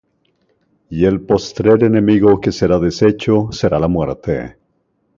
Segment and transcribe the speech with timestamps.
[0.89, 4.57] Y el postrer enemigo que será deshecho, será la muerte.